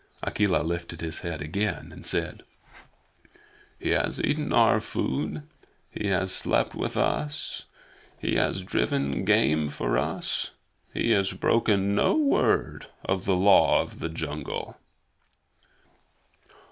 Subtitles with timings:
[0.23, 2.41] Akela lifted his head again and said,
[3.77, 5.43] "He has eaten our food.
[5.91, 7.65] He has slept with us.
[8.17, 10.53] He has driven game for us.
[10.91, 14.75] He has broken no word of the Law of the Jungle."